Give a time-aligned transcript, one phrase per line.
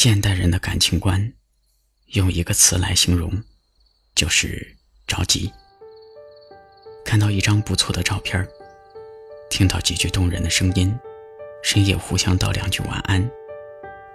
[0.00, 1.32] 现代人的感情观，
[2.12, 3.42] 用一个词来形容，
[4.14, 4.76] 就是
[5.08, 5.52] 着急。
[7.04, 8.48] 看到一张不错的照片
[9.50, 10.96] 听到几句动人的声音，
[11.64, 13.28] 深夜互相道两句晚安，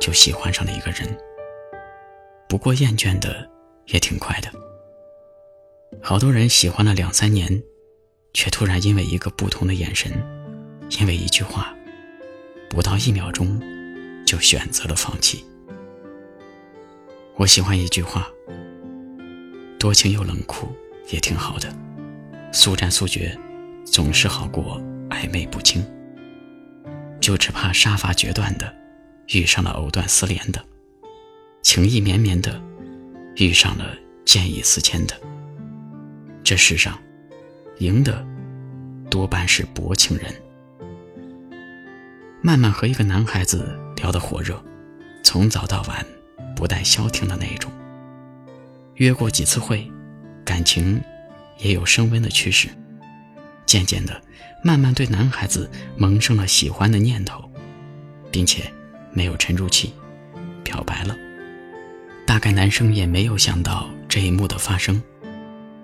[0.00, 1.16] 就喜欢上了一个人。
[2.48, 3.48] 不过厌倦的
[3.86, 4.50] 也挺快的。
[6.02, 7.62] 好多人喜欢了两三年，
[8.34, 10.10] 却突然因为一个不同的眼神，
[10.98, 11.72] 因为一句话，
[12.68, 13.62] 不到一秒钟，
[14.26, 15.44] 就选择了放弃。
[17.38, 18.26] 我喜欢一句话：
[19.78, 20.74] 多情又冷酷
[21.08, 21.72] 也挺好的，
[22.52, 23.38] 速战速决
[23.86, 25.86] 总是好过暧昧不清。
[27.20, 28.74] 就只怕杀伐决断的
[29.28, 30.60] 遇上了藕断丝连的，
[31.62, 32.60] 情意绵绵的
[33.36, 35.14] 遇上了见异思迁的。
[36.42, 36.98] 这世上，
[37.78, 38.26] 赢的
[39.08, 40.34] 多半是薄情人。
[42.42, 44.60] 慢慢和一个男孩子聊得火热，
[45.22, 46.04] 从早到晚。
[46.58, 47.70] 不带消停的那种。
[48.96, 49.88] 约过几次会，
[50.44, 51.00] 感情
[51.58, 52.68] 也有升温的趋势。
[53.64, 54.20] 渐渐的，
[54.64, 57.48] 慢慢对男孩子萌生了喜欢的念头，
[58.32, 58.64] 并且
[59.12, 59.94] 没有沉住气，
[60.64, 61.16] 表白了。
[62.26, 65.00] 大概男生也没有想到这一幕的发生，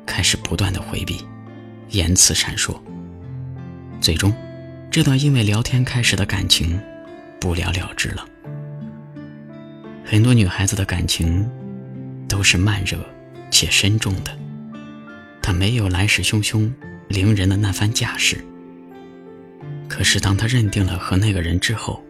[0.04, 1.24] 开始不断的回避，
[1.90, 2.76] 言辞闪烁。
[4.00, 4.34] 最终，
[4.90, 6.80] 这段因为聊天开始的感情，
[7.40, 8.26] 不了了之了。
[10.06, 11.50] 很多女孩子的感情
[12.28, 12.98] 都是慢热
[13.50, 14.36] 且深重的，
[15.42, 16.70] 她没有来势汹汹、
[17.08, 18.44] 凌人的那番架势。
[19.88, 22.04] 可是，当她认定了和那个人之后，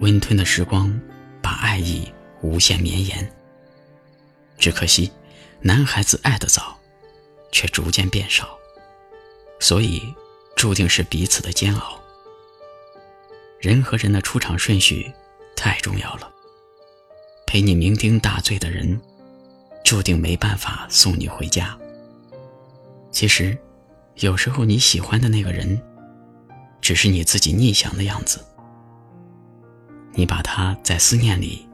[0.00, 0.98] 温吞的时光
[1.42, 3.30] 把爱意无限绵延。
[4.58, 5.12] 只可惜，
[5.60, 6.78] 男孩子爱得早，
[7.52, 8.58] 却逐渐变少，
[9.60, 10.02] 所以
[10.56, 12.00] 注定是彼此的煎熬。
[13.60, 15.12] 人和人的出场顺序
[15.54, 16.30] 太重要了。
[17.54, 19.00] 陪你酩酊大醉的人，
[19.84, 21.78] 注定没办法送你回家。
[23.12, 23.56] 其实，
[24.16, 25.80] 有时候你喜欢的那个人，
[26.80, 28.44] 只是你自己臆想的样子。
[30.14, 31.64] 你把他在思念里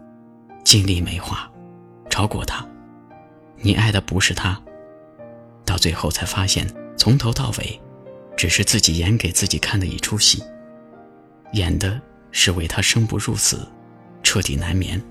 [0.64, 1.50] 尽力美化，
[2.10, 2.62] 超过他。
[3.56, 4.60] 你爱的不是他，
[5.64, 7.80] 到最后才发现，从头到尾，
[8.36, 10.44] 只是自己演给自己看的一出戏。
[11.54, 11.98] 演的
[12.32, 13.66] 是为他生不如死，
[14.22, 15.02] 彻底难眠。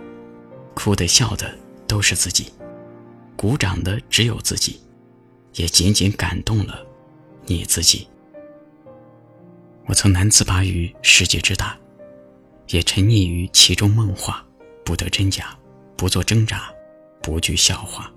[0.74, 1.54] 哭的笑的
[1.88, 2.52] 都是自己，
[3.36, 4.80] 鼓掌的只有自己，
[5.56, 6.86] 也仅仅感动了
[7.46, 8.08] 你自己。
[9.86, 11.78] 我曾难自拔于世界之大，
[12.68, 14.46] 也沉溺于其中梦话，
[14.86, 15.58] 不得真假，
[15.98, 16.72] 不做挣扎，
[17.22, 18.12] 不惧笑话。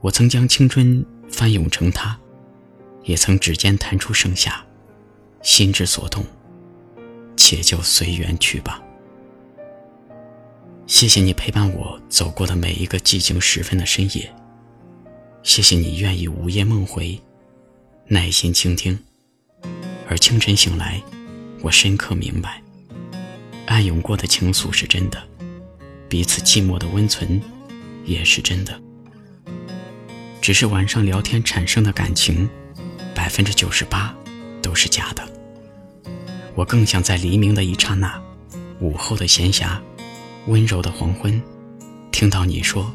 [0.00, 2.18] 我曾将青春翻涌成他，
[3.04, 4.64] 也曾指尖弹出盛夏，
[5.42, 6.24] 心之所动，
[7.36, 8.82] 且就随缘去吧。
[10.86, 14.32] 谢谢你陪伴我走过的每一个寂静时分的深夜。
[15.42, 17.20] 谢谢你愿意午夜梦回，
[18.06, 18.96] 耐心倾听。
[20.08, 21.02] 而清晨醒来，
[21.60, 22.62] 我深刻明白，
[23.66, 25.20] 暗涌过的情愫是真的，
[26.08, 27.42] 彼此寂寞的温存
[28.04, 28.80] 也是真的。
[30.40, 32.48] 只是晚上聊天产生的感情，
[33.12, 34.16] 百分之九十八
[34.62, 35.28] 都是假的。
[36.54, 38.22] 我更想在黎明的一刹那，
[38.78, 39.76] 午后的闲暇。
[40.46, 41.42] 温柔的黄昏，
[42.12, 42.86] 听到你说，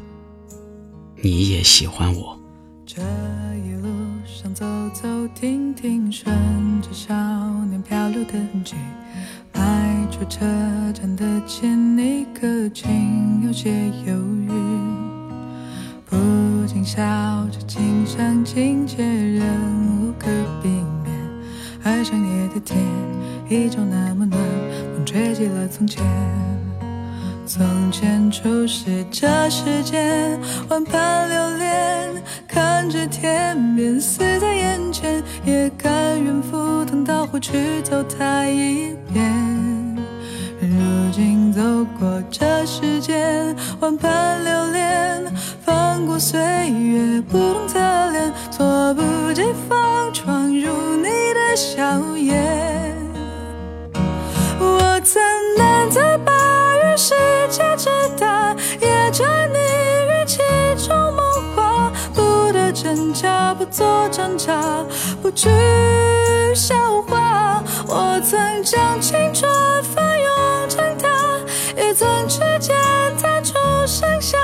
[1.16, 2.38] 你也喜欢我。
[2.86, 3.88] 这一路
[4.24, 4.64] 上走
[4.94, 6.34] 走停停，顺
[6.80, 7.14] 着少
[7.66, 8.74] 年漂流的痕迹，
[9.52, 10.40] 迈出车
[10.94, 13.70] 站的前一刻，竟有些
[14.06, 14.50] 犹豫，
[16.06, 16.16] 不
[16.66, 17.02] 禁笑
[17.50, 19.46] 着，景象情节仍
[20.00, 20.26] 无可
[20.62, 20.70] 避
[21.04, 21.12] 免。
[21.84, 22.80] 而深夜的天
[23.50, 24.40] 依旧那么暖，
[24.94, 26.02] 风吹起了从前。
[27.54, 30.40] 从前初识这世间，
[30.70, 32.14] 万般留恋，
[32.48, 35.92] 看着天边死在眼前，也甘
[36.24, 39.30] 愿赴汤蹈火去走它一遍。
[40.62, 41.60] 如今走
[42.00, 45.22] 过这世间，万般留恋，
[45.62, 46.40] 翻过岁
[46.70, 47.78] 月不同侧
[48.12, 52.96] 脸，猝不及防闯入你的笑颜。
[54.58, 55.22] 我曾
[55.58, 56.31] 难自拔。
[57.04, 57.16] 世
[57.50, 60.38] 界之大，也着你于其
[60.86, 64.54] 中梦话，不得真假，不做挣扎，
[65.20, 65.48] 不惧
[66.54, 66.76] 笑
[67.08, 67.60] 话。
[67.88, 69.50] 我曾将青春
[69.82, 71.08] 翻涌成她，
[71.76, 72.72] 也曾指尖
[73.20, 74.38] 弹出盛夏，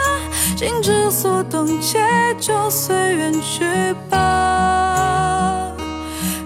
[0.56, 2.04] 心之所动，且
[2.40, 5.70] 就随缘去吧。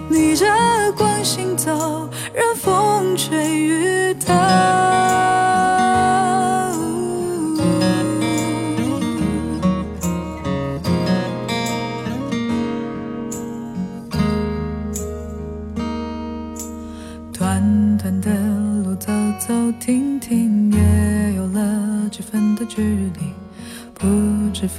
[0.09, 0.45] 逆着
[0.95, 4.82] 光行走，任风吹雨打。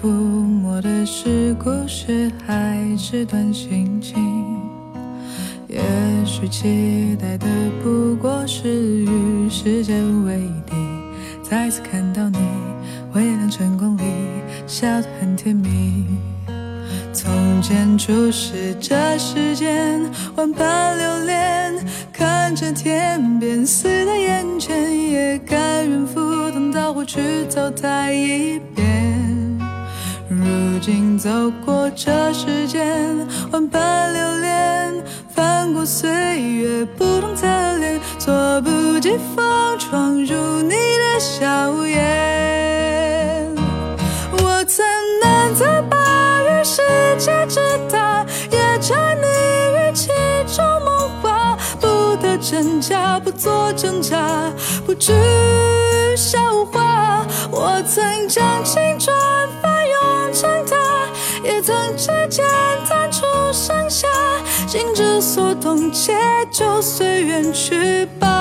[0.00, 4.16] 抚摸的是故事，还是段心情？
[5.68, 5.80] 也
[6.24, 7.46] 许期待的
[7.82, 9.94] 不过是与世界
[10.26, 10.74] 为敌。
[11.42, 12.38] 再次看到你，
[13.14, 14.02] 微亮晨光里，
[14.66, 16.04] 笑得很甜蜜。
[17.12, 20.00] 从前初识这世间，
[20.36, 29.13] 万般留恋，看着天边似在眼前，也甘愿赴汤蹈火去走它一遍。
[30.54, 31.28] 如今走
[31.64, 35.02] 过这世间，万般留恋，
[35.34, 36.08] 翻过岁
[36.40, 37.46] 月不同侧
[37.78, 43.52] 脸，猝不及防闯入你的笑颜。
[44.32, 44.84] 我曾
[45.20, 45.96] 难自拔
[46.42, 46.82] 于世
[47.18, 47.58] 界之
[47.90, 50.08] 大，也沉溺于其
[50.54, 54.52] 中梦话，不得真假，不做挣扎，
[54.86, 55.12] 不惧
[64.74, 66.12] 心之所动，且
[66.50, 68.33] 就随缘去吧。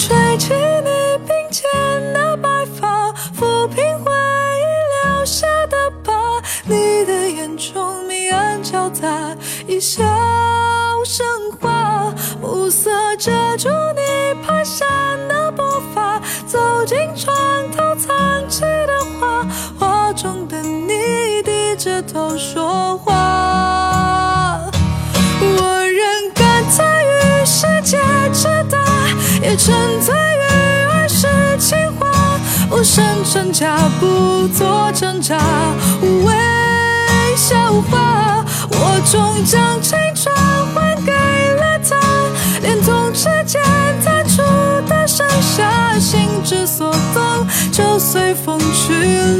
[0.00, 0.90] 吹起你
[1.28, 1.70] 鬓间
[2.14, 4.10] 的白发，抚平回
[4.56, 4.64] 忆
[5.04, 6.42] 留下的疤。
[6.64, 9.36] 你的眼中明暗交杂，
[9.66, 10.02] 一笑
[32.80, 35.36] 不剩真假，不做挣扎，
[36.00, 36.32] 微
[37.36, 37.54] 笑
[37.90, 38.42] 话。
[38.70, 40.34] 我终将青春
[40.74, 41.94] 还给了他，
[42.62, 43.60] 连同指尖
[44.02, 44.38] 弹出
[44.88, 48.94] 的盛夏，心之所动，就随风去